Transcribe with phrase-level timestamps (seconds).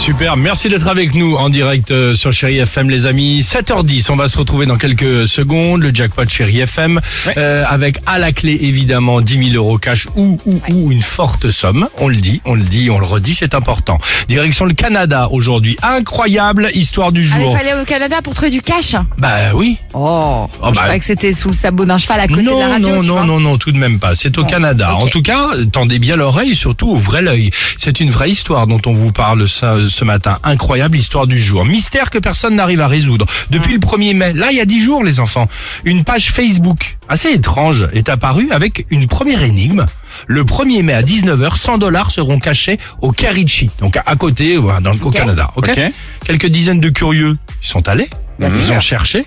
[0.00, 3.42] Super, merci d'être avec nous en direct euh, sur Chéri FM les amis.
[3.42, 7.00] 7h10, on va se retrouver dans quelques secondes, le jackpot Chéri FM,
[7.36, 11.50] euh, avec à la clé évidemment 10 000 euros cash ou, ou, ou une forte
[11.50, 11.86] somme.
[11.98, 13.98] On le dit, on le dit, on le redit, c'est important.
[14.26, 15.76] Direction le Canada aujourd'hui.
[15.82, 17.56] Incroyable histoire du Ah, il jour.
[17.56, 18.96] fallait au Canada pour trouver du cash?
[19.18, 19.76] Bah oui.
[19.94, 20.80] Oh, Oh, je bah.
[20.82, 22.88] croyais que c'était sous le sabot d'un cheval à côté de la Non, radio.
[22.88, 23.24] non, tu non, vois.
[23.26, 24.14] non, non, tout de même pas.
[24.14, 24.94] C'est au Canada.
[24.96, 27.50] En tout cas, tendez bien l'oreille, surtout ouvrez l'œil.
[27.76, 30.38] C'est une vraie histoire dont on vous parle ça, ce matin.
[30.44, 31.64] Incroyable histoire du jour.
[31.64, 33.26] Mystère que personne n'arrive à résoudre.
[33.50, 35.48] Depuis le 1er mai, là, il y a 10 jours, les enfants,
[35.84, 39.86] une page Facebook assez étrange est apparue avec une première énigme.
[40.26, 44.90] Le 1er mai à 19h, 100 dollars seront cachés au Karichi, donc à côté, dans
[44.90, 45.10] le, au.
[45.10, 45.50] Canada.
[45.56, 45.80] ok Ok.
[46.24, 49.24] Quelques dizaines de curieux sont allés, Bien ils ont cherché,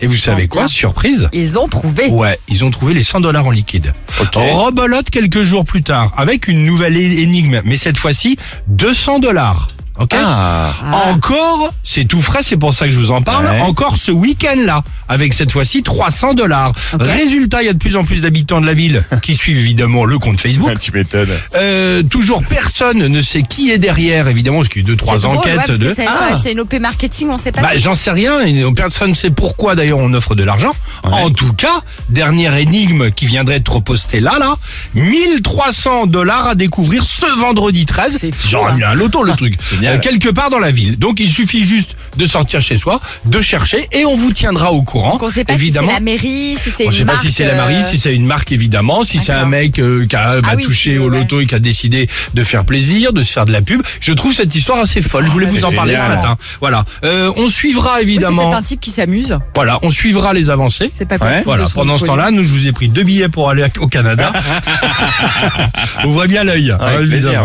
[0.00, 0.62] et vous savez quoi?
[0.62, 0.68] bien.
[0.68, 2.08] Surprise Ils ont trouvé.
[2.08, 3.92] Ouais, ils ont trouvé les 100 dollars en liquide.
[4.20, 4.34] Ok.
[4.34, 8.36] Rebolote quelques jours plus tard avec une nouvelle énigme, mais cette fois-ci
[8.68, 9.68] 200 dollars.
[9.98, 10.70] Ok Ah.
[11.08, 13.46] Encore, c'est tout frais, c'est pour ça que je vous en parle.
[13.46, 13.60] Ouais.
[13.60, 16.72] Encore ce week-end-là, avec cette fois-ci 300 dollars.
[16.98, 20.04] Résultat, il y a de plus en plus d'habitants de la ville qui suivent évidemment
[20.04, 20.78] le compte Facebook.
[20.78, 21.28] Tu m'étonnes.
[21.54, 24.96] Euh, toujours personne ne sait qui est derrière, évidemment, parce qu'il y a eu deux
[24.96, 25.94] trois drôle, enquêtes ouais, parce que de.
[25.94, 26.38] C'est Ah.
[26.50, 27.62] une OP marketing, on sait pas.
[27.62, 30.72] Bah, j'en sais rien, et personne ne sait pourquoi d'ailleurs on offre de l'argent.
[31.04, 31.80] En tout cas,
[32.10, 34.56] dernière énigme qui viendrait être postée là, là,
[34.94, 38.16] 1300 dollars à découvrir ce vendredi 13.
[38.20, 38.78] C'est fou, Genre hein.
[38.84, 39.54] un loto le truc.
[39.86, 39.96] Génial.
[39.96, 40.98] Euh, quelque part dans la ville.
[40.98, 44.82] Donc il suffit juste de sortir chez soi, de chercher et on vous tiendra au
[44.82, 45.12] courant.
[45.12, 45.88] Donc on sait pas évidemment.
[45.88, 47.76] si c'est la mairie, si c'est On une sait pas marque, si c'est la Marie,
[47.76, 50.62] euh, si c'est une marque évidemment, si c'est un mec euh, qui a bah, oui,
[50.64, 51.18] touché au ouais.
[51.18, 53.82] loto et qui a décidé de faire plaisir, de se faire de la pub.
[54.00, 55.26] Je trouve cette histoire assez folle.
[55.26, 56.36] Je voulais bah, vous en c'est parler ce matin.
[56.60, 56.84] Voilà.
[57.04, 58.44] Euh, on suivra oui, c'est évidemment.
[58.44, 59.38] peut-être un type qui s'amuse.
[59.54, 60.90] Voilà, on suivra les avancées.
[60.92, 61.20] C'est pas Ouais.
[61.20, 63.86] possible Voilà, pendant ce temps-là, nous, je vous ai pris deux billets pour aller au
[63.88, 64.32] Canada.
[66.04, 66.70] Ouvrez bien l'œil.
[66.70, 66.78] hein,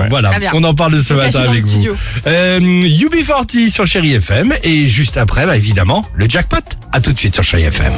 [0.00, 0.08] ouais.
[0.08, 1.80] Voilà, on en parle ce matin avec vous.
[2.28, 6.58] Euh, UB40 sur Chéri FM et juste après, bah, évidemment, le jackpot.
[6.92, 7.92] À tout de suite sur Chéri FM.